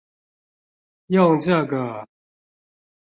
[1.05, 2.07] 用這個